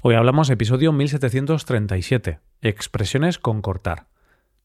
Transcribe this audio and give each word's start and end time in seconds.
Hoy 0.00 0.14
hablamos 0.14 0.48
episodio 0.48 0.92
1737, 0.92 2.38
expresiones 2.62 3.40
con 3.40 3.60
cortar. 3.60 4.06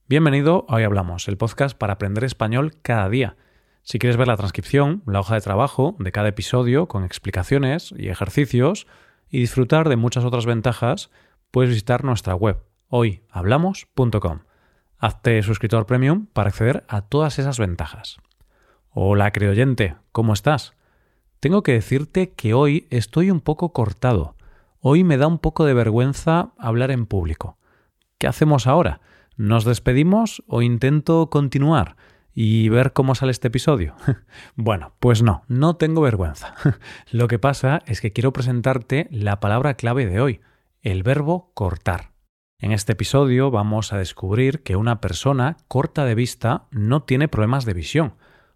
Bienvenido 0.07 0.67
a 0.69 0.75
Hoy 0.75 0.83
Hablamos, 0.83 1.27
el 1.27 1.37
podcast 1.37 1.75
para 1.75 1.93
aprender 1.93 2.23
español 2.23 2.75
cada 2.83 3.09
día. 3.09 3.35
Si 3.81 3.97
quieres 3.97 4.15
ver 4.15 4.27
la 4.27 4.37
transcripción, 4.37 5.01
la 5.07 5.21
hoja 5.21 5.33
de 5.33 5.41
trabajo 5.41 5.95
de 5.97 6.11
cada 6.11 6.27
episodio 6.27 6.87
con 6.87 7.03
explicaciones 7.03 7.95
y 7.97 8.09
ejercicios 8.09 8.85
y 9.27 9.39
disfrutar 9.39 9.89
de 9.89 9.95
muchas 9.95 10.23
otras 10.23 10.45
ventajas, 10.45 11.09
puedes 11.49 11.71
visitar 11.71 12.03
nuestra 12.03 12.35
web 12.35 12.59
hoyhablamos.com. 12.89 14.41
Hazte 14.99 15.41
suscriptor 15.41 15.87
premium 15.87 16.27
para 16.27 16.49
acceder 16.49 16.83
a 16.87 17.01
todas 17.01 17.39
esas 17.39 17.57
ventajas. 17.57 18.17
Hola, 18.91 19.31
querido 19.31 19.53
oyente, 19.53 19.95
¿cómo 20.11 20.33
estás? 20.33 20.73
Tengo 21.39 21.63
que 21.63 21.73
decirte 21.73 22.33
que 22.33 22.53
hoy 22.53 22.85
estoy 22.91 23.31
un 23.31 23.41
poco 23.41 23.73
cortado 23.73 24.35
Hoy 24.85 25.05
me 25.05 25.15
da 25.15 25.27
un 25.27 25.39
poco 25.39 25.63
de 25.63 25.73
vergüenza 25.73 26.51
hablar 26.57 26.91
en 26.91 27.05
público. 27.05 27.57
¿Qué 28.17 28.27
hacemos 28.27 28.67
ahora? 28.67 28.99
¿Nos 29.37 29.63
despedimos 29.63 30.43
o 30.45 30.61
intento 30.61 31.29
continuar 31.29 31.95
y 32.33 32.67
ver 32.67 32.91
cómo 32.91 33.15
sale 33.15 33.31
este 33.31 33.47
episodio? 33.47 33.95
bueno, 34.57 34.91
pues 34.99 35.23
no, 35.23 35.43
no 35.47 35.77
tengo 35.77 36.01
vergüenza. 36.01 36.55
Lo 37.11 37.29
que 37.29 37.39
pasa 37.39 37.81
es 37.85 38.01
que 38.01 38.11
quiero 38.11 38.33
presentarte 38.33 39.07
la 39.09 39.39
palabra 39.39 39.75
clave 39.75 40.05
de 40.05 40.19
hoy, 40.19 40.41
el 40.81 41.01
verbo 41.01 41.53
cortar. 41.53 42.11
En 42.59 42.73
este 42.73 42.91
episodio 42.91 43.51
vamos 43.51 43.93
a 43.93 43.97
descubrir 43.97 44.63
que 44.63 44.75
una 44.75 44.99
persona 44.99 45.55
corta 45.69 46.03
de 46.03 46.15
vista 46.15 46.65
no 46.71 47.03
tiene 47.03 47.29
problemas 47.29 47.63
de 47.63 47.73
visión, 47.73 48.15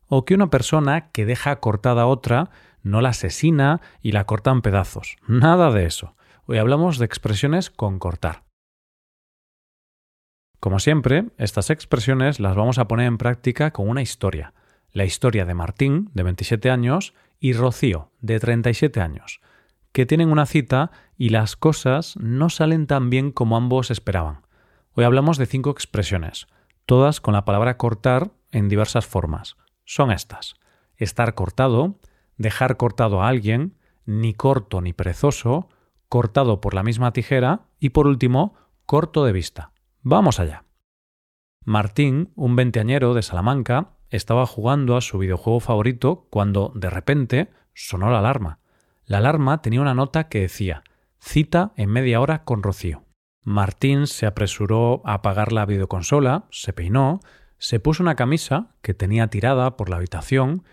o 0.09 0.25
que 0.25 0.35
una 0.35 0.49
persona 0.49 1.09
que 1.11 1.25
deja 1.25 1.61
cortada 1.61 2.01
a 2.01 2.07
otra 2.07 2.49
no 2.83 2.99
la 2.99 3.09
asesina 3.09 3.79
y 4.01 4.11
la 4.11 4.25
corta 4.25 4.51
en 4.51 4.61
pedazos. 4.61 5.15
Nada 5.25 5.71
de 5.71 5.85
eso. 5.85 6.16
Hoy 6.49 6.59
hablamos 6.59 6.97
de 6.97 7.03
expresiones 7.03 7.69
con 7.69 7.99
cortar. 7.99 8.45
Como 10.61 10.79
siempre, 10.79 11.25
estas 11.37 11.69
expresiones 11.69 12.39
las 12.39 12.55
vamos 12.55 12.77
a 12.77 12.87
poner 12.87 13.07
en 13.07 13.17
práctica 13.17 13.71
con 13.71 13.89
una 13.89 14.01
historia. 14.01 14.53
La 14.93 15.03
historia 15.03 15.43
de 15.43 15.53
Martín, 15.53 16.09
de 16.13 16.23
27 16.23 16.69
años, 16.69 17.13
y 17.41 17.51
Rocío, 17.51 18.11
de 18.21 18.39
37 18.39 19.01
años, 19.01 19.41
que 19.91 20.05
tienen 20.05 20.31
una 20.31 20.45
cita 20.45 20.91
y 21.17 21.29
las 21.29 21.57
cosas 21.57 22.15
no 22.15 22.49
salen 22.49 22.87
tan 22.87 23.09
bien 23.09 23.33
como 23.33 23.57
ambos 23.57 23.91
esperaban. 23.91 24.45
Hoy 24.93 25.03
hablamos 25.03 25.37
de 25.37 25.47
cinco 25.47 25.71
expresiones, 25.71 26.47
todas 26.85 27.19
con 27.19 27.33
la 27.33 27.43
palabra 27.43 27.75
cortar 27.75 28.31
en 28.53 28.69
diversas 28.69 29.05
formas. 29.05 29.57
Son 29.83 30.11
estas. 30.11 30.55
Estar 30.95 31.35
cortado, 31.35 31.99
dejar 32.37 32.77
cortado 32.77 33.21
a 33.21 33.27
alguien, 33.27 33.75
ni 34.05 34.33
corto 34.33 34.79
ni 34.79 34.93
perezoso, 34.93 35.67
cortado 36.09 36.61
por 36.61 36.73
la 36.73 36.83
misma 36.83 37.13
tijera 37.13 37.67
y 37.79 37.89
por 37.89 38.07
último, 38.07 38.55
corto 38.85 39.25
de 39.25 39.33
vista. 39.33 39.71
Vamos 40.01 40.39
allá. 40.39 40.63
Martín, 41.65 42.31
un 42.35 42.55
veinteañero 42.55 43.13
de 43.13 43.21
Salamanca, 43.21 43.97
estaba 44.09 44.45
jugando 44.45 44.95
a 44.95 45.01
su 45.01 45.17
videojuego 45.17 45.59
favorito 45.59 46.27
cuando, 46.29 46.71
de 46.75 46.89
repente, 46.89 47.51
sonó 47.73 48.09
la 48.09 48.19
alarma. 48.19 48.59
La 49.05 49.17
alarma 49.17 49.61
tenía 49.61 49.81
una 49.81 49.93
nota 49.93 50.29
que 50.29 50.41
decía 50.41 50.83
cita 51.19 51.73
en 51.75 51.89
media 51.89 52.21
hora 52.21 52.43
con 52.43 52.63
Rocío. 52.63 53.03
Martín 53.43 54.07
se 54.07 54.25
apresuró 54.25 55.01
a 55.05 55.15
apagar 55.15 55.51
la 55.51 55.65
videoconsola, 55.65 56.45
se 56.51 56.73
peinó, 56.73 57.19
se 57.57 57.79
puso 57.79 58.03
una 58.03 58.15
camisa 58.15 58.75
que 58.81 58.93
tenía 58.93 59.27
tirada 59.27 59.77
por 59.77 59.89
la 59.89 59.97
habitación, 59.97 60.63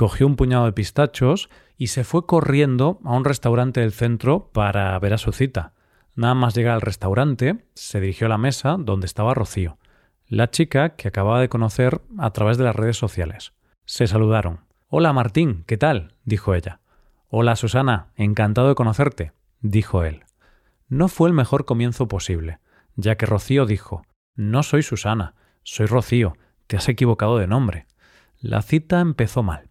cogió 0.00 0.26
un 0.26 0.36
puñado 0.36 0.64
de 0.64 0.72
pistachos 0.72 1.50
y 1.76 1.88
se 1.88 2.04
fue 2.04 2.24
corriendo 2.24 3.00
a 3.04 3.14
un 3.14 3.26
restaurante 3.26 3.80
del 3.80 3.92
centro 3.92 4.50
para 4.50 4.98
ver 4.98 5.12
a 5.12 5.18
su 5.18 5.30
cita. 5.30 5.74
Nada 6.14 6.32
más 6.32 6.54
llegar 6.54 6.72
al 6.72 6.80
restaurante, 6.80 7.66
se 7.74 8.00
dirigió 8.00 8.26
a 8.26 8.30
la 8.30 8.38
mesa 8.38 8.76
donde 8.78 9.04
estaba 9.04 9.34
Rocío, 9.34 9.76
la 10.26 10.48
chica 10.48 10.96
que 10.96 11.08
acababa 11.08 11.38
de 11.38 11.50
conocer 11.50 12.00
a 12.16 12.30
través 12.30 12.56
de 12.56 12.64
las 12.64 12.74
redes 12.74 12.96
sociales. 12.96 13.52
Se 13.84 14.06
saludaron. 14.06 14.60
Hola 14.88 15.12
Martín, 15.12 15.64
¿qué 15.66 15.76
tal? 15.76 16.14
dijo 16.24 16.54
ella. 16.54 16.80
Hola 17.28 17.54
Susana, 17.54 18.06
encantado 18.16 18.68
de 18.68 18.76
conocerte, 18.76 19.32
dijo 19.60 20.04
él. 20.04 20.24
No 20.88 21.08
fue 21.08 21.28
el 21.28 21.34
mejor 21.34 21.66
comienzo 21.66 22.08
posible, 22.08 22.58
ya 22.96 23.16
que 23.16 23.26
Rocío 23.26 23.66
dijo 23.66 24.06
No 24.34 24.62
soy 24.62 24.82
Susana, 24.82 25.34
soy 25.62 25.84
Rocío, 25.84 26.38
te 26.68 26.78
has 26.78 26.88
equivocado 26.88 27.36
de 27.36 27.46
nombre. 27.46 27.86
La 28.40 28.62
cita 28.62 29.00
empezó 29.00 29.42
mal. 29.42 29.69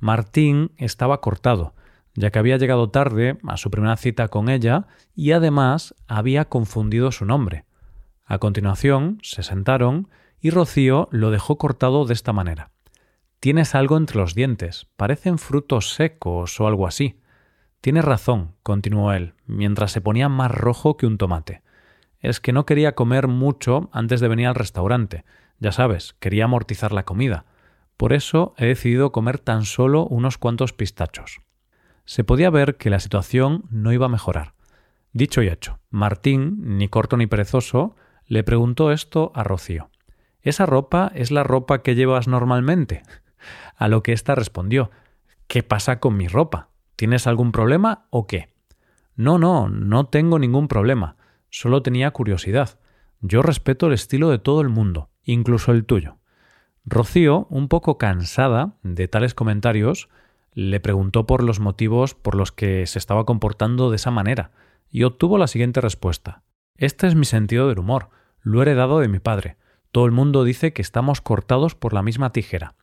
Martín 0.00 0.72
estaba 0.76 1.20
cortado, 1.20 1.74
ya 2.14 2.30
que 2.30 2.38
había 2.38 2.56
llegado 2.56 2.90
tarde 2.90 3.38
a 3.46 3.56
su 3.56 3.70
primera 3.70 3.96
cita 3.96 4.28
con 4.28 4.48
ella 4.48 4.86
y 5.14 5.32
además 5.32 5.94
había 6.06 6.46
confundido 6.46 7.12
su 7.12 7.24
nombre. 7.24 7.64
A 8.24 8.38
continuación 8.38 9.18
se 9.22 9.42
sentaron 9.42 10.08
y 10.40 10.50
Rocío 10.50 11.08
lo 11.10 11.30
dejó 11.30 11.58
cortado 11.58 12.04
de 12.04 12.14
esta 12.14 12.32
manera. 12.32 12.70
Tienes 13.40 13.74
algo 13.74 13.96
entre 13.96 14.18
los 14.18 14.34
dientes, 14.34 14.88
parecen 14.96 15.38
frutos 15.38 15.94
secos 15.94 16.60
o 16.60 16.66
algo 16.66 16.86
así. 16.86 17.20
Tienes 17.80 18.04
razón, 18.04 18.56
continuó 18.64 19.12
él, 19.12 19.34
mientras 19.46 19.92
se 19.92 20.00
ponía 20.00 20.28
más 20.28 20.50
rojo 20.50 20.96
que 20.96 21.06
un 21.06 21.18
tomate. 21.18 21.62
Es 22.18 22.40
que 22.40 22.52
no 22.52 22.66
quería 22.66 22.96
comer 22.96 23.28
mucho 23.28 23.90
antes 23.92 24.20
de 24.20 24.26
venir 24.26 24.48
al 24.48 24.56
restaurante. 24.56 25.24
Ya 25.60 25.70
sabes, 25.70 26.14
quería 26.18 26.44
amortizar 26.44 26.92
la 26.92 27.04
comida. 27.04 27.44
Por 27.98 28.12
eso 28.12 28.54
he 28.56 28.64
decidido 28.64 29.10
comer 29.10 29.40
tan 29.40 29.64
solo 29.64 30.06
unos 30.06 30.38
cuantos 30.38 30.72
pistachos. 30.72 31.42
Se 32.04 32.22
podía 32.22 32.48
ver 32.48 32.76
que 32.76 32.90
la 32.90 33.00
situación 33.00 33.64
no 33.70 33.92
iba 33.92 34.06
a 34.06 34.08
mejorar. 34.08 34.54
Dicho 35.12 35.42
y 35.42 35.48
hecho, 35.48 35.80
Martín, 35.90 36.78
ni 36.78 36.88
corto 36.88 37.16
ni 37.16 37.26
perezoso, 37.26 37.96
le 38.24 38.44
preguntó 38.44 38.92
esto 38.92 39.32
a 39.34 39.42
Rocío. 39.42 39.90
¿Esa 40.42 40.64
ropa 40.64 41.10
es 41.12 41.32
la 41.32 41.42
ropa 41.42 41.82
que 41.82 41.96
llevas 41.96 42.28
normalmente? 42.28 43.02
A 43.76 43.88
lo 43.88 44.04
que 44.04 44.12
ésta 44.12 44.36
respondió 44.36 44.92
¿Qué 45.48 45.64
pasa 45.64 45.98
con 45.98 46.16
mi 46.16 46.28
ropa? 46.28 46.68
¿Tienes 46.94 47.26
algún 47.26 47.50
problema 47.50 48.06
o 48.10 48.28
qué? 48.28 48.54
No, 49.16 49.38
no, 49.38 49.68
no 49.68 50.06
tengo 50.06 50.38
ningún 50.38 50.68
problema. 50.68 51.16
Solo 51.50 51.82
tenía 51.82 52.12
curiosidad. 52.12 52.78
Yo 53.22 53.42
respeto 53.42 53.88
el 53.88 53.94
estilo 53.94 54.30
de 54.30 54.38
todo 54.38 54.60
el 54.60 54.68
mundo, 54.68 55.10
incluso 55.24 55.72
el 55.72 55.84
tuyo. 55.84 56.17
Rocío, 56.90 57.46
un 57.50 57.68
poco 57.68 57.98
cansada 57.98 58.72
de 58.82 59.08
tales 59.08 59.34
comentarios, 59.34 60.08
le 60.54 60.80
preguntó 60.80 61.26
por 61.26 61.42
los 61.42 61.60
motivos 61.60 62.14
por 62.14 62.34
los 62.34 62.50
que 62.50 62.86
se 62.86 62.98
estaba 62.98 63.24
comportando 63.26 63.90
de 63.90 63.96
esa 63.96 64.10
manera, 64.10 64.52
y 64.90 65.02
obtuvo 65.02 65.36
la 65.36 65.48
siguiente 65.48 65.82
respuesta. 65.82 66.42
Este 66.76 67.06
es 67.06 67.14
mi 67.14 67.26
sentido 67.26 67.68
del 67.68 67.78
humor, 67.78 68.08
lo 68.40 68.60
he 68.60 68.62
heredado 68.62 69.00
de 69.00 69.08
mi 69.08 69.18
padre. 69.18 69.56
Todo 69.92 70.06
el 70.06 70.12
mundo 70.12 70.44
dice 70.44 70.72
que 70.72 70.80
estamos 70.82 71.20
cortados 71.20 71.74
por 71.74 71.92
la 71.92 72.02
misma 72.02 72.32
tijera. 72.32 72.74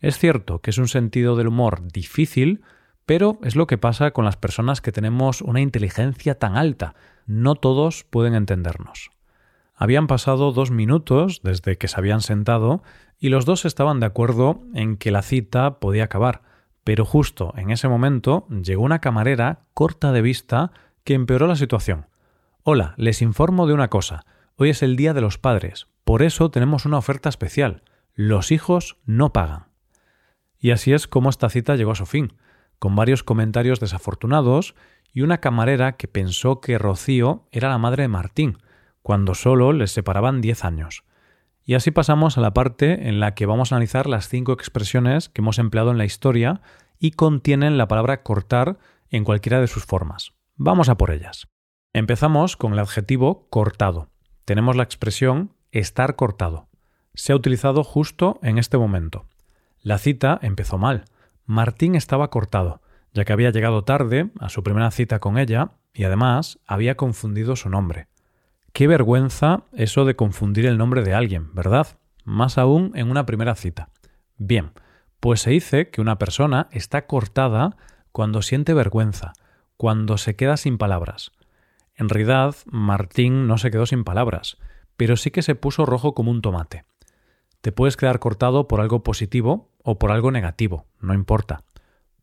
Es 0.00 0.18
cierto 0.18 0.60
que 0.60 0.70
es 0.70 0.78
un 0.78 0.88
sentido 0.88 1.36
del 1.36 1.46
humor 1.48 1.86
difícil, 1.92 2.62
pero 3.06 3.38
es 3.44 3.54
lo 3.54 3.68
que 3.68 3.78
pasa 3.78 4.10
con 4.10 4.24
las 4.24 4.36
personas 4.36 4.80
que 4.80 4.92
tenemos 4.92 5.40
una 5.40 5.60
inteligencia 5.60 6.38
tan 6.38 6.56
alta. 6.56 6.94
No 7.26 7.54
todos 7.54 8.04
pueden 8.04 8.34
entendernos. 8.34 9.10
Habían 9.74 10.06
pasado 10.06 10.52
dos 10.52 10.70
minutos 10.70 11.40
desde 11.42 11.76
que 11.76 11.88
se 11.88 11.98
habían 11.98 12.20
sentado 12.20 12.82
y 13.22 13.28
los 13.28 13.44
dos 13.44 13.64
estaban 13.64 14.00
de 14.00 14.06
acuerdo 14.06 14.64
en 14.74 14.96
que 14.96 15.12
la 15.12 15.22
cita 15.22 15.78
podía 15.78 16.02
acabar, 16.02 16.42
pero 16.82 17.04
justo 17.04 17.54
en 17.56 17.70
ese 17.70 17.86
momento 17.86 18.48
llegó 18.48 18.82
una 18.82 18.98
camarera 18.98 19.60
corta 19.74 20.10
de 20.10 20.22
vista 20.22 20.72
que 21.04 21.14
empeoró 21.14 21.46
la 21.46 21.54
situación. 21.54 22.06
Hola, 22.64 22.94
les 22.96 23.22
informo 23.22 23.68
de 23.68 23.74
una 23.74 23.86
cosa. 23.86 24.24
Hoy 24.56 24.70
es 24.70 24.82
el 24.82 24.96
Día 24.96 25.14
de 25.14 25.20
los 25.20 25.38
Padres, 25.38 25.86
por 26.02 26.20
eso 26.20 26.50
tenemos 26.50 26.84
una 26.84 26.98
oferta 26.98 27.28
especial. 27.28 27.84
Los 28.12 28.50
hijos 28.50 28.96
no 29.04 29.32
pagan. 29.32 29.66
Y 30.58 30.72
así 30.72 30.92
es 30.92 31.06
como 31.06 31.30
esta 31.30 31.48
cita 31.48 31.76
llegó 31.76 31.92
a 31.92 31.96
su 31.96 32.06
fin, 32.06 32.32
con 32.80 32.96
varios 32.96 33.22
comentarios 33.22 33.78
desafortunados 33.78 34.74
y 35.12 35.20
una 35.20 35.38
camarera 35.38 35.92
que 35.92 36.08
pensó 36.08 36.60
que 36.60 36.76
Rocío 36.76 37.46
era 37.52 37.68
la 37.68 37.78
madre 37.78 38.02
de 38.02 38.08
Martín, 38.08 38.58
cuando 39.00 39.36
solo 39.36 39.72
les 39.72 39.92
separaban 39.92 40.40
diez 40.40 40.64
años. 40.64 41.04
Y 41.64 41.74
así 41.74 41.90
pasamos 41.90 42.38
a 42.38 42.40
la 42.40 42.52
parte 42.52 43.08
en 43.08 43.20
la 43.20 43.34
que 43.34 43.46
vamos 43.46 43.70
a 43.70 43.76
analizar 43.76 44.08
las 44.08 44.28
cinco 44.28 44.52
expresiones 44.52 45.28
que 45.28 45.40
hemos 45.40 45.58
empleado 45.58 45.90
en 45.90 45.98
la 45.98 46.04
historia 46.04 46.60
y 46.98 47.12
contienen 47.12 47.78
la 47.78 47.88
palabra 47.88 48.22
cortar 48.22 48.78
en 49.10 49.24
cualquiera 49.24 49.60
de 49.60 49.68
sus 49.68 49.84
formas. 49.84 50.32
Vamos 50.56 50.88
a 50.88 50.96
por 50.96 51.10
ellas. 51.10 51.48
Empezamos 51.92 52.56
con 52.56 52.72
el 52.72 52.78
adjetivo 52.78 53.48
cortado. 53.50 54.08
Tenemos 54.44 54.76
la 54.76 54.82
expresión 54.82 55.54
estar 55.70 56.16
cortado. 56.16 56.68
Se 57.14 57.32
ha 57.32 57.36
utilizado 57.36 57.84
justo 57.84 58.40
en 58.42 58.58
este 58.58 58.78
momento. 58.78 59.26
La 59.80 59.98
cita 59.98 60.38
empezó 60.42 60.78
mal. 60.78 61.04
Martín 61.44 61.94
estaba 61.94 62.30
cortado, 62.30 62.80
ya 63.12 63.24
que 63.24 63.32
había 63.32 63.50
llegado 63.50 63.84
tarde 63.84 64.30
a 64.40 64.48
su 64.48 64.62
primera 64.62 64.90
cita 64.90 65.18
con 65.18 65.38
ella 65.38 65.72
y 65.92 66.04
además 66.04 66.58
había 66.66 66.96
confundido 66.96 67.56
su 67.56 67.68
nombre. 67.68 68.08
Qué 68.72 68.86
vergüenza 68.86 69.64
eso 69.72 70.06
de 70.06 70.16
confundir 70.16 70.64
el 70.64 70.78
nombre 70.78 71.02
de 71.02 71.12
alguien, 71.12 71.54
¿verdad? 71.54 71.98
Más 72.24 72.56
aún 72.56 72.92
en 72.94 73.10
una 73.10 73.26
primera 73.26 73.54
cita. 73.54 73.90
Bien, 74.38 74.72
pues 75.20 75.42
se 75.42 75.50
dice 75.50 75.90
que 75.90 76.00
una 76.00 76.18
persona 76.18 76.68
está 76.70 77.06
cortada 77.06 77.76
cuando 78.12 78.40
siente 78.40 78.72
vergüenza, 78.72 79.34
cuando 79.76 80.16
se 80.16 80.36
queda 80.36 80.56
sin 80.56 80.78
palabras. 80.78 81.32
En 81.94 82.08
realidad, 82.08 82.56
Martín 82.64 83.46
no 83.46 83.58
se 83.58 83.70
quedó 83.70 83.84
sin 83.84 84.04
palabras, 84.04 84.56
pero 84.96 85.16
sí 85.16 85.30
que 85.30 85.42
se 85.42 85.54
puso 85.54 85.84
rojo 85.84 86.14
como 86.14 86.30
un 86.30 86.40
tomate. 86.40 86.84
Te 87.60 87.72
puedes 87.72 87.98
quedar 87.98 88.20
cortado 88.20 88.68
por 88.68 88.80
algo 88.80 89.02
positivo 89.02 89.70
o 89.84 89.98
por 89.98 90.10
algo 90.10 90.30
negativo, 90.30 90.86
no 90.98 91.12
importa. 91.12 91.62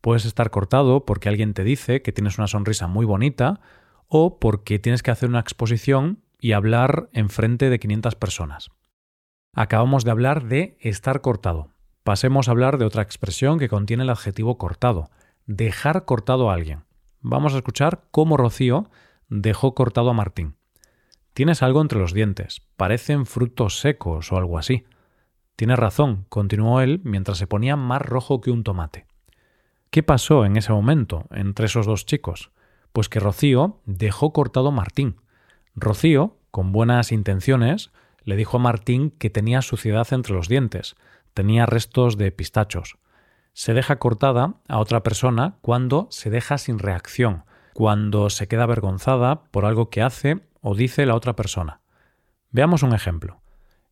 Puedes 0.00 0.24
estar 0.24 0.50
cortado 0.50 1.04
porque 1.04 1.28
alguien 1.28 1.54
te 1.54 1.62
dice 1.62 2.02
que 2.02 2.12
tienes 2.12 2.38
una 2.38 2.48
sonrisa 2.48 2.88
muy 2.88 3.06
bonita 3.06 3.60
o 4.08 4.40
porque 4.40 4.80
tienes 4.80 5.02
que 5.02 5.12
hacer 5.12 5.28
una 5.28 5.40
exposición 5.40 6.18
y 6.40 6.52
hablar 6.52 7.08
en 7.12 7.28
frente 7.28 7.70
de 7.70 7.78
500 7.78 8.14
personas. 8.16 8.70
Acabamos 9.52 10.04
de 10.04 10.10
hablar 10.10 10.44
de 10.44 10.76
estar 10.80 11.20
cortado. 11.20 11.68
Pasemos 12.04 12.48
a 12.48 12.52
hablar 12.52 12.78
de 12.78 12.84
otra 12.84 13.02
expresión 13.02 13.58
que 13.58 13.68
contiene 13.68 14.04
el 14.04 14.10
adjetivo 14.10 14.58
cortado, 14.58 15.10
dejar 15.46 16.04
cortado 16.04 16.50
a 16.50 16.54
alguien. 16.54 16.84
Vamos 17.20 17.54
a 17.54 17.58
escuchar 17.58 18.04
cómo 18.10 18.36
Rocío 18.36 18.90
dejó 19.28 19.74
cortado 19.74 20.10
a 20.10 20.14
Martín. 20.14 20.56
Tienes 21.34 21.62
algo 21.62 21.80
entre 21.80 21.98
los 21.98 22.12
dientes, 22.12 22.62
parecen 22.76 23.26
frutos 23.26 23.80
secos 23.80 24.32
o 24.32 24.36
algo 24.36 24.58
así. 24.58 24.84
Tienes 25.56 25.78
razón, 25.78 26.26
continuó 26.28 26.80
él 26.80 27.00
mientras 27.04 27.38
se 27.38 27.46
ponía 27.46 27.76
más 27.76 28.02
rojo 28.02 28.40
que 28.40 28.50
un 28.50 28.64
tomate. 28.64 29.06
¿Qué 29.90 30.02
pasó 30.02 30.44
en 30.44 30.56
ese 30.56 30.72
momento 30.72 31.26
entre 31.30 31.66
esos 31.66 31.86
dos 31.86 32.06
chicos? 32.06 32.50
Pues 32.92 33.08
que 33.08 33.20
Rocío 33.20 33.80
dejó 33.84 34.32
cortado 34.32 34.68
a 34.68 34.72
Martín. 34.72 35.16
Rocío, 35.80 36.36
con 36.50 36.72
buenas 36.72 37.12
intenciones, 37.12 37.90
le 38.24 38.36
dijo 38.36 38.58
a 38.58 38.60
Martín 38.60 39.10
que 39.10 39.30
tenía 39.30 39.62
suciedad 39.62 40.06
entre 40.12 40.34
los 40.34 40.48
dientes, 40.48 40.96
tenía 41.34 41.66
restos 41.66 42.16
de 42.16 42.30
pistachos. 42.32 42.98
Se 43.52 43.74
deja 43.74 43.98
cortada 43.98 44.54
a 44.68 44.78
otra 44.78 45.02
persona 45.02 45.56
cuando 45.62 46.06
se 46.10 46.30
deja 46.30 46.58
sin 46.58 46.78
reacción, 46.78 47.44
cuando 47.72 48.30
se 48.30 48.46
queda 48.46 48.64
avergonzada 48.64 49.44
por 49.50 49.64
algo 49.64 49.90
que 49.90 50.02
hace 50.02 50.40
o 50.60 50.74
dice 50.74 51.06
la 51.06 51.14
otra 51.14 51.34
persona. 51.34 51.80
Veamos 52.50 52.82
un 52.82 52.94
ejemplo. 52.94 53.40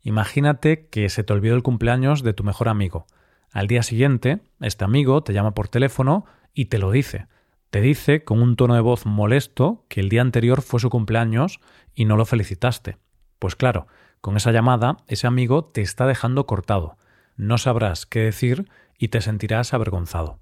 Imagínate 0.03 0.89
que 0.89 1.09
se 1.09 1.25
te 1.25 1.33
olvidó 1.33 1.55
el 1.55 1.63
cumpleaños 1.63 2.23
de 2.23 2.33
tu 2.33 2.45
mejor 2.45 2.69
amigo. 2.69 3.07
Al 3.53 3.67
día 3.67 3.83
siguiente, 3.83 4.41
este 4.61 4.85
amigo 4.85 5.23
te 5.23 5.33
llama 5.33 5.55
por 5.55 5.69
teléfono 5.69 6.27
y 6.55 6.67
te 6.67 6.79
lo 6.79 6.91
dice. 6.91 7.27
Te 7.71 7.83
dice 7.83 8.25
con 8.25 8.41
un 8.41 8.57
tono 8.57 8.75
de 8.75 8.81
voz 8.81 9.05
molesto 9.05 9.85
que 9.89 10.01
el 10.01 10.09
día 10.09 10.23
anterior 10.23 10.63
fue 10.63 10.81
su 10.81 10.89
cumpleaños 10.89 11.61
y 11.95 12.07
no 12.07 12.17
lo 12.17 12.25
felicitaste. 12.25 12.97
Pues 13.39 13.57
claro, 13.57 13.87
con 14.23 14.39
esa 14.39 14.53
llamada, 14.53 14.97
ese 15.07 15.27
amigo 15.27 15.67
te 15.67 15.83
está 15.83 16.07
dejando 16.07 16.47
cortado. 16.47 16.97
No 17.37 17.59
sabrás 17.59 18.07
qué 18.07 18.21
decir 18.21 18.71
y 18.99 19.09
te 19.09 19.21
sentirás 19.21 19.75
avergonzado. 19.75 20.41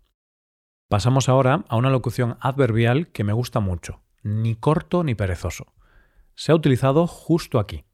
Pasamos 0.89 1.29
ahora 1.29 1.65
a 1.69 1.77
una 1.77 1.91
locución 1.91 2.37
adverbial 2.41 3.09
que 3.09 3.25
me 3.25 3.33
gusta 3.33 3.59
mucho, 3.59 4.03
ni 4.23 4.55
corto 4.55 5.03
ni 5.03 5.17
perezoso. 5.17 5.73
Se 6.37 6.53
ha 6.53 6.55
utilizado 6.55 7.09
justo 7.09 7.59
aquí. 7.59 7.85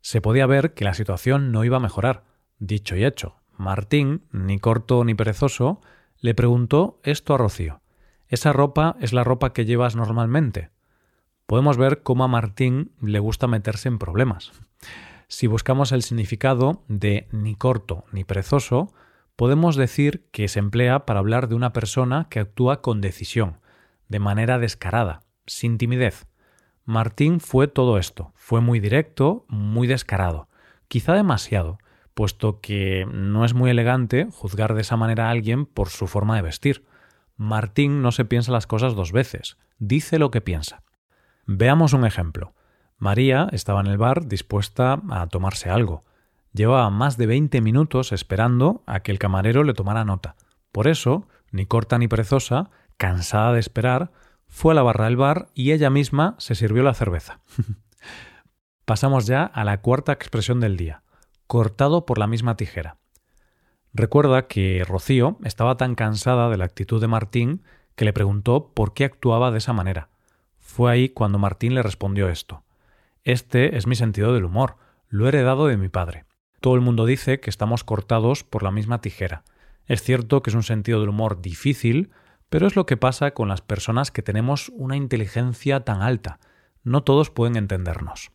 Se 0.00 0.22
podía 0.22 0.46
ver 0.46 0.72
que 0.72 0.84
la 0.84 0.94
situación 0.94 1.52
no 1.52 1.62
iba 1.62 1.76
a 1.76 1.80
mejorar. 1.80 2.24
Dicho 2.58 2.96
y 2.96 3.04
hecho, 3.04 3.36
Martín, 3.52 4.26
ni 4.32 4.58
corto 4.58 5.04
ni 5.04 5.14
perezoso, 5.14 5.82
le 6.20 6.34
preguntó 6.34 7.00
esto 7.02 7.34
a 7.34 7.38
Rocío. 7.38 7.82
¿Esa 8.28 8.52
ropa 8.52 8.96
es 9.00 9.12
la 9.12 9.24
ropa 9.24 9.52
que 9.52 9.64
llevas 9.64 9.96
normalmente? 9.96 10.70
Podemos 11.46 11.78
ver 11.78 12.02
cómo 12.02 12.24
a 12.24 12.28
Martín 12.28 12.92
le 13.00 13.20
gusta 13.20 13.46
meterse 13.46 13.88
en 13.88 13.98
problemas. 13.98 14.52
Si 15.28 15.46
buscamos 15.46 15.92
el 15.92 16.02
significado 16.02 16.84
de 16.88 17.26
ni 17.32 17.54
corto 17.54 18.04
ni 18.12 18.24
perezoso, 18.24 18.92
podemos 19.34 19.76
decir 19.76 20.26
que 20.30 20.48
se 20.48 20.58
emplea 20.58 21.06
para 21.06 21.20
hablar 21.20 21.48
de 21.48 21.54
una 21.54 21.72
persona 21.72 22.26
que 22.28 22.40
actúa 22.40 22.82
con 22.82 23.00
decisión, 23.00 23.60
de 24.08 24.18
manera 24.18 24.58
descarada, 24.58 25.20
sin 25.46 25.78
timidez. 25.78 26.26
Martín 26.84 27.40
fue 27.40 27.66
todo 27.66 27.98
esto, 27.98 28.32
fue 28.34 28.60
muy 28.60 28.78
directo, 28.78 29.46
muy 29.48 29.86
descarado, 29.86 30.48
quizá 30.88 31.14
demasiado, 31.14 31.78
puesto 32.12 32.60
que 32.60 33.06
no 33.10 33.44
es 33.44 33.54
muy 33.54 33.70
elegante 33.70 34.26
juzgar 34.30 34.74
de 34.74 34.82
esa 34.82 34.96
manera 34.96 35.28
a 35.28 35.30
alguien 35.30 35.64
por 35.64 35.88
su 35.88 36.06
forma 36.06 36.36
de 36.36 36.42
vestir. 36.42 36.84
Martín 37.38 38.02
no 38.02 38.10
se 38.10 38.24
piensa 38.24 38.50
las 38.50 38.66
cosas 38.66 38.96
dos 38.96 39.12
veces, 39.12 39.56
dice 39.78 40.18
lo 40.18 40.32
que 40.32 40.40
piensa. 40.40 40.82
Veamos 41.46 41.92
un 41.92 42.04
ejemplo. 42.04 42.52
María 42.98 43.48
estaba 43.52 43.80
en 43.80 43.86
el 43.86 43.96
bar 43.96 44.26
dispuesta 44.26 45.00
a 45.08 45.26
tomarse 45.28 45.70
algo. 45.70 46.04
Llevaba 46.52 46.90
más 46.90 47.16
de 47.16 47.26
veinte 47.26 47.60
minutos 47.60 48.10
esperando 48.10 48.82
a 48.86 49.00
que 49.00 49.12
el 49.12 49.20
camarero 49.20 49.62
le 49.62 49.72
tomara 49.72 50.04
nota. 50.04 50.34
Por 50.72 50.88
eso, 50.88 51.28
ni 51.52 51.64
corta 51.64 51.96
ni 51.96 52.08
perezosa, 52.08 52.70
cansada 52.96 53.52
de 53.52 53.60
esperar, 53.60 54.10
fue 54.48 54.72
a 54.72 54.74
la 54.74 54.82
barra 54.82 55.04
del 55.04 55.16
bar 55.16 55.48
y 55.54 55.70
ella 55.70 55.90
misma 55.90 56.34
se 56.38 56.56
sirvió 56.56 56.82
la 56.82 56.94
cerveza. 56.94 57.40
Pasamos 58.84 59.26
ya 59.26 59.44
a 59.44 59.62
la 59.62 59.80
cuarta 59.80 60.10
expresión 60.10 60.58
del 60.58 60.76
día, 60.76 61.02
cortado 61.46 62.04
por 62.04 62.18
la 62.18 62.26
misma 62.26 62.56
tijera. 62.56 62.96
Recuerda 63.94 64.46
que 64.46 64.84
Rocío 64.86 65.38
estaba 65.44 65.76
tan 65.76 65.94
cansada 65.94 66.50
de 66.50 66.56
la 66.56 66.64
actitud 66.64 67.00
de 67.00 67.08
Martín 67.08 67.62
que 67.94 68.04
le 68.04 68.12
preguntó 68.12 68.72
por 68.74 68.94
qué 68.94 69.04
actuaba 69.04 69.50
de 69.50 69.58
esa 69.58 69.72
manera. 69.72 70.08
Fue 70.58 70.92
ahí 70.92 71.08
cuando 71.08 71.38
Martín 71.38 71.74
le 71.74 71.82
respondió 71.82 72.28
esto. 72.28 72.62
Este 73.24 73.76
es 73.76 73.86
mi 73.86 73.96
sentido 73.96 74.32
del 74.32 74.44
humor, 74.44 74.76
lo 75.08 75.24
he 75.24 75.28
heredado 75.28 75.66
de 75.66 75.76
mi 75.76 75.88
padre. 75.88 76.24
Todo 76.60 76.74
el 76.74 76.80
mundo 76.80 77.06
dice 77.06 77.40
que 77.40 77.50
estamos 77.50 77.84
cortados 77.84 78.44
por 78.44 78.62
la 78.62 78.70
misma 78.70 79.00
tijera. 79.00 79.44
Es 79.86 80.02
cierto 80.02 80.42
que 80.42 80.50
es 80.50 80.54
un 80.56 80.62
sentido 80.62 81.00
del 81.00 81.08
humor 81.08 81.40
difícil, 81.40 82.10
pero 82.48 82.66
es 82.66 82.76
lo 82.76 82.86
que 82.86 82.96
pasa 82.96 83.32
con 83.32 83.48
las 83.48 83.60
personas 83.60 84.10
que 84.10 84.22
tenemos 84.22 84.70
una 84.74 84.96
inteligencia 84.96 85.80
tan 85.80 86.02
alta. 86.02 86.40
No 86.84 87.02
todos 87.02 87.30
pueden 87.30 87.56
entendernos. 87.56 88.30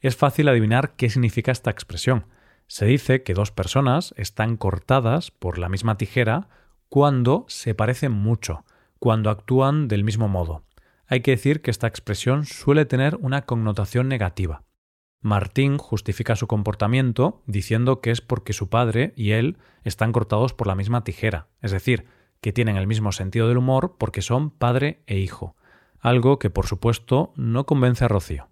Es 0.00 0.16
fácil 0.16 0.48
adivinar 0.48 0.96
qué 0.96 1.08
significa 1.10 1.52
esta 1.52 1.70
expresión. 1.70 2.26
Se 2.66 2.86
dice 2.86 3.22
que 3.22 3.34
dos 3.34 3.50
personas 3.50 4.14
están 4.16 4.56
cortadas 4.56 5.30
por 5.30 5.58
la 5.58 5.68
misma 5.68 5.96
tijera 5.96 6.48
cuando 6.88 7.44
se 7.48 7.74
parecen 7.74 8.12
mucho, 8.12 8.64
cuando 8.98 9.30
actúan 9.30 9.88
del 9.88 10.04
mismo 10.04 10.28
modo. 10.28 10.64
Hay 11.06 11.20
que 11.20 11.32
decir 11.32 11.60
que 11.60 11.70
esta 11.70 11.86
expresión 11.86 12.46
suele 12.46 12.86
tener 12.86 13.16
una 13.20 13.42
connotación 13.42 14.08
negativa. 14.08 14.62
Martín 15.20 15.78
justifica 15.78 16.36
su 16.36 16.46
comportamiento 16.46 17.42
diciendo 17.46 18.00
que 18.00 18.10
es 18.10 18.20
porque 18.20 18.52
su 18.52 18.68
padre 18.68 19.12
y 19.16 19.32
él 19.32 19.56
están 19.82 20.12
cortados 20.12 20.52
por 20.52 20.66
la 20.66 20.74
misma 20.74 21.02
tijera, 21.02 21.48
es 21.62 21.70
decir, 21.70 22.06
que 22.40 22.52
tienen 22.52 22.76
el 22.76 22.86
mismo 22.86 23.10
sentido 23.10 23.48
del 23.48 23.56
humor 23.56 23.96
porque 23.98 24.20
son 24.20 24.50
padre 24.50 25.02
e 25.06 25.18
hijo, 25.18 25.56
algo 25.98 26.38
que 26.38 26.50
por 26.50 26.66
supuesto 26.66 27.32
no 27.36 27.64
convence 27.64 28.04
a 28.04 28.08
Rocío. 28.08 28.48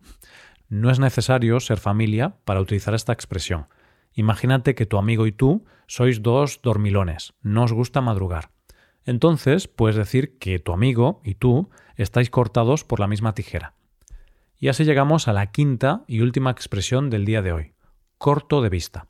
No 0.71 0.91
es 0.91 0.99
necesario 0.99 1.61
ser 1.61 1.79
familia 1.79 2.37
para 2.47 2.63
utilizar 2.63 2.95
esta 2.95 3.13
expresión. 3.13 3.67
Imagínate 4.15 4.75
que 4.75 4.87
tu 4.87 4.99
amigo 4.99 5.27
y 5.27 5.33
tú 5.33 5.65
sois 5.87 6.23
dos 6.23 6.61
dormilones, 6.63 7.35
no 7.43 7.65
os 7.65 7.73
gusta 7.73 8.01
madrugar. 8.01 8.51
Entonces 9.05 9.69
puedes 9.69 9.97
decir 9.97 10.39
que 10.39 10.59
tu 10.59 10.73
amigo 10.73 11.21
y 11.25 11.35
tú 11.35 11.71
estáis 11.97 12.31
cortados 12.31 12.85
por 12.85 13.01
la 13.01 13.09
misma 13.09 13.35
tijera. 13.35 13.75
Y 14.59 14.69
así 14.69 14.85
llegamos 14.85 15.29
a 15.29 15.33
la 15.33 15.51
quinta 15.51 16.05
y 16.07 16.21
última 16.21 16.51
expresión 16.51 17.11
del 17.11 17.25
día 17.25 17.43
de 17.43 17.53
hoy, 17.53 17.73
corto 18.19 18.63
de 18.63 18.69
vista. 18.69 19.09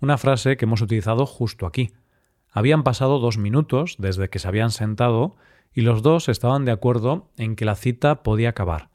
Una 0.00 0.18
frase 0.18 0.56
que 0.56 0.64
hemos 0.64 0.80
utilizado 0.80 1.26
justo 1.26 1.66
aquí. 1.66 1.92
Habían 2.50 2.82
pasado 2.82 3.18
dos 3.18 3.38
minutos 3.38 3.96
desde 3.98 4.30
que 4.30 4.38
se 4.38 4.48
habían 4.48 4.70
sentado 4.70 5.36
y 5.72 5.82
los 5.82 6.02
dos 6.02 6.28
estaban 6.28 6.64
de 6.64 6.72
acuerdo 6.72 7.30
en 7.36 7.54
que 7.54 7.64
la 7.64 7.76
cita 7.76 8.22
podía 8.22 8.48
acabar. 8.48 8.90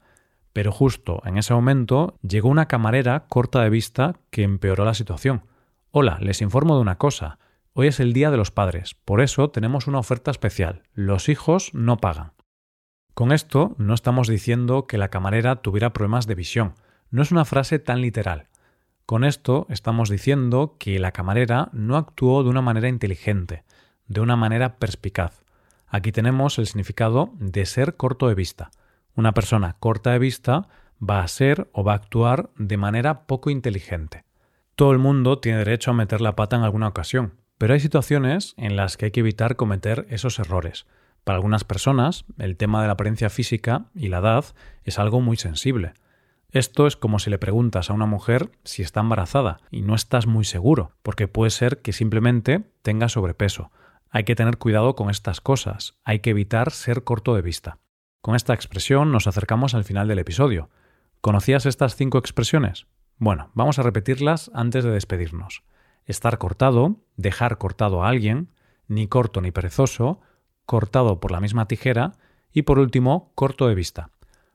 Pero 0.56 0.72
justo 0.72 1.20
en 1.26 1.36
ese 1.36 1.52
momento 1.52 2.18
llegó 2.22 2.48
una 2.48 2.66
camarera 2.66 3.26
corta 3.28 3.62
de 3.62 3.68
vista 3.68 4.14
que 4.30 4.42
empeoró 4.42 4.86
la 4.86 4.94
situación. 4.94 5.44
Hola, 5.90 6.16
les 6.22 6.40
informo 6.40 6.76
de 6.76 6.80
una 6.80 6.96
cosa. 6.96 7.38
Hoy 7.74 7.88
es 7.88 8.00
el 8.00 8.14
Día 8.14 8.30
de 8.30 8.38
los 8.38 8.52
Padres, 8.52 8.94
por 9.04 9.20
eso 9.20 9.50
tenemos 9.50 9.86
una 9.86 9.98
oferta 9.98 10.30
especial. 10.30 10.84
Los 10.94 11.28
hijos 11.28 11.74
no 11.74 11.98
pagan. 11.98 12.32
Con 13.12 13.32
esto 13.32 13.74
no 13.76 13.92
estamos 13.92 14.28
diciendo 14.28 14.86
que 14.86 14.96
la 14.96 15.10
camarera 15.10 15.56
tuviera 15.56 15.92
problemas 15.92 16.26
de 16.26 16.36
visión, 16.36 16.72
no 17.10 17.20
es 17.20 17.32
una 17.32 17.44
frase 17.44 17.78
tan 17.78 18.00
literal. 18.00 18.48
Con 19.04 19.24
esto 19.24 19.66
estamos 19.68 20.08
diciendo 20.08 20.76
que 20.78 20.98
la 20.98 21.12
camarera 21.12 21.68
no 21.74 21.98
actuó 21.98 22.42
de 22.42 22.48
una 22.48 22.62
manera 22.62 22.88
inteligente, 22.88 23.64
de 24.06 24.22
una 24.22 24.36
manera 24.36 24.78
perspicaz. 24.78 25.44
Aquí 25.86 26.12
tenemos 26.12 26.58
el 26.58 26.66
significado 26.66 27.34
de 27.34 27.66
ser 27.66 27.96
corto 27.96 28.26
de 28.28 28.34
vista. 28.34 28.70
Una 29.16 29.32
persona 29.32 29.76
corta 29.80 30.12
de 30.12 30.18
vista 30.18 30.68
va 31.02 31.20
a 31.20 31.28
ser 31.28 31.70
o 31.72 31.82
va 31.82 31.92
a 31.92 31.96
actuar 31.96 32.50
de 32.58 32.76
manera 32.76 33.26
poco 33.26 33.48
inteligente. 33.48 34.24
Todo 34.74 34.92
el 34.92 34.98
mundo 34.98 35.38
tiene 35.38 35.58
derecho 35.58 35.90
a 35.90 35.94
meter 35.94 36.20
la 36.20 36.36
pata 36.36 36.56
en 36.56 36.62
alguna 36.62 36.88
ocasión, 36.88 37.32
pero 37.56 37.72
hay 37.72 37.80
situaciones 37.80 38.52
en 38.58 38.76
las 38.76 38.98
que 38.98 39.06
hay 39.06 39.10
que 39.12 39.20
evitar 39.20 39.56
cometer 39.56 40.06
esos 40.10 40.38
errores. 40.38 40.86
Para 41.24 41.36
algunas 41.36 41.64
personas, 41.64 42.26
el 42.38 42.58
tema 42.58 42.82
de 42.82 42.88
la 42.88 42.92
apariencia 42.92 43.30
física 43.30 43.86
y 43.94 44.08
la 44.08 44.18
edad 44.18 44.44
es 44.84 44.98
algo 44.98 45.22
muy 45.22 45.38
sensible. 45.38 45.94
Esto 46.50 46.86
es 46.86 46.96
como 46.96 47.18
si 47.18 47.30
le 47.30 47.38
preguntas 47.38 47.88
a 47.88 47.94
una 47.94 48.06
mujer 48.06 48.50
si 48.64 48.82
está 48.82 49.00
embarazada 49.00 49.60
y 49.70 49.80
no 49.80 49.94
estás 49.94 50.26
muy 50.26 50.44
seguro, 50.44 50.92
porque 51.02 51.26
puede 51.26 51.50
ser 51.50 51.80
que 51.80 51.94
simplemente 51.94 52.70
tenga 52.82 53.08
sobrepeso. 53.08 53.70
Hay 54.10 54.24
que 54.24 54.36
tener 54.36 54.58
cuidado 54.58 54.94
con 54.94 55.08
estas 55.08 55.40
cosas, 55.40 55.94
hay 56.04 56.20
que 56.20 56.30
evitar 56.30 56.70
ser 56.70 57.02
corto 57.02 57.34
de 57.34 57.42
vista. 57.42 57.78
Con 58.26 58.34
esta 58.34 58.54
expresión 58.54 59.12
nos 59.12 59.28
acercamos 59.28 59.76
al 59.76 59.84
final 59.84 60.08
del 60.08 60.18
episodio. 60.18 60.68
¿Conocías 61.20 61.64
estas 61.64 61.94
cinco 61.94 62.18
expresiones? 62.18 62.88
Bueno, 63.18 63.52
vamos 63.54 63.78
a 63.78 63.84
repetirlas 63.84 64.50
antes 64.52 64.82
de 64.82 64.90
despedirnos. 64.90 65.62
Estar 66.06 66.36
cortado, 66.36 66.96
dejar 67.16 67.56
cortado 67.56 68.02
a 68.02 68.08
alguien, 68.08 68.50
ni 68.88 69.06
corto 69.06 69.40
ni 69.40 69.52
perezoso, 69.52 70.20
cortado 70.64 71.20
por 71.20 71.30
la 71.30 71.38
misma 71.38 71.68
tijera 71.68 72.14
y 72.52 72.62
por 72.62 72.80
último, 72.80 73.30
corto 73.36 73.68
de 73.68 73.76
vista. 73.76 74.10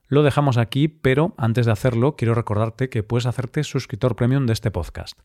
Lo 0.10 0.22
dejamos 0.22 0.58
aquí, 0.58 0.90
pero 0.90 1.34
antes 1.38 1.66
de 1.66 1.72
hacerlo 1.72 2.18
quiero 2.18 2.34
recordarte 2.34 2.90
que 2.90 3.04
puedes 3.04 3.26
hacerte 3.26 3.64
suscriptor 3.64 4.18
premium 4.18 4.48
de 4.48 4.52
este 4.52 4.72
podcast. 4.72 5.18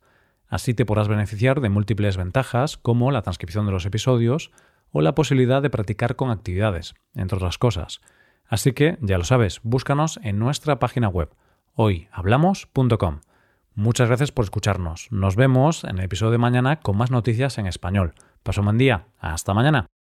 Así 0.47 0.73
te 0.73 0.87
podrás 0.87 1.09
beneficiar 1.09 1.61
de 1.61 1.69
múltiples 1.69 2.17
ventajas 2.17 2.76
como 2.76 3.11
la 3.11 3.23
transcripción 3.23 3.67
de 3.67 3.73
los 3.73 3.87
episodios 3.87 4.53
o 4.93 5.00
la 5.00 5.17
posibilidad 5.17 5.62
de 5.62 5.71
practicar 5.71 6.15
con 6.15 6.31
actividades, 6.31 6.95
entre 7.17 7.38
otras 7.38 7.59
cosas. 7.59 8.00
Así 8.49 8.73
que, 8.73 8.99
ya 9.00 9.19
lo 9.19 9.25
sabes, 9.25 9.61
búscanos 9.62 10.21
en 10.23 10.38
nuestra 10.38 10.79
página 10.79 11.09
web 11.09 11.31
hoyhablamos.com. 11.75 13.21
Muchas 13.75 14.09
gracias 14.09 14.33
por 14.33 14.45
escucharnos. 14.45 15.09
Nos 15.11 15.37
vemos 15.37 15.85
en 15.85 15.99
el 15.99 16.05
episodio 16.05 16.33
de 16.33 16.38
mañana 16.38 16.81
con 16.81 16.97
más 16.97 17.11
noticias 17.11 17.59
en 17.59 17.67
español. 17.67 18.15
Paso 18.43 18.62
un 18.62 18.67
buen 18.67 18.79
día. 18.79 19.09
Hasta 19.19 19.53
mañana. 19.53 19.87